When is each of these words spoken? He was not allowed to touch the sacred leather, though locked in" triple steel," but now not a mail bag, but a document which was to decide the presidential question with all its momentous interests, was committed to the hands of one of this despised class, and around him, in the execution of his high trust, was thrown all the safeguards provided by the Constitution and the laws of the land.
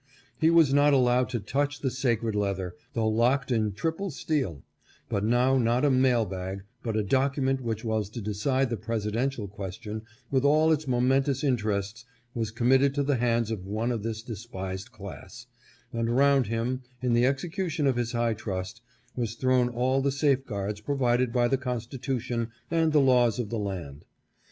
He 0.39 0.49
was 0.49 0.73
not 0.73 0.93
allowed 0.93 1.29
to 1.29 1.39
touch 1.39 1.81
the 1.81 1.91
sacred 1.91 2.33
leather, 2.33 2.73
though 2.93 3.07
locked 3.07 3.51
in" 3.51 3.71
triple 3.73 4.09
steel," 4.09 4.63
but 5.09 5.23
now 5.23 5.59
not 5.59 5.85
a 5.85 5.91
mail 5.91 6.25
bag, 6.25 6.63
but 6.81 6.97
a 6.97 7.03
document 7.03 7.61
which 7.61 7.83
was 7.85 8.09
to 8.09 8.19
decide 8.19 8.71
the 8.71 8.77
presidential 8.77 9.47
question 9.47 10.01
with 10.31 10.43
all 10.43 10.71
its 10.71 10.87
momentous 10.87 11.43
interests, 11.43 12.03
was 12.33 12.49
committed 12.49 12.95
to 12.95 13.03
the 13.03 13.17
hands 13.17 13.51
of 13.51 13.67
one 13.67 13.91
of 13.91 14.01
this 14.01 14.23
despised 14.23 14.91
class, 14.91 15.45
and 15.93 16.09
around 16.09 16.47
him, 16.47 16.81
in 17.03 17.13
the 17.13 17.27
execution 17.27 17.85
of 17.85 17.95
his 17.95 18.13
high 18.13 18.33
trust, 18.33 18.81
was 19.15 19.35
thrown 19.35 19.69
all 19.69 20.01
the 20.01 20.11
safeguards 20.11 20.81
provided 20.81 21.31
by 21.31 21.47
the 21.47 21.59
Constitution 21.59 22.49
and 22.71 22.91
the 22.91 22.99
laws 22.99 23.37
of 23.37 23.51
the 23.51 23.59
land. 23.59 24.05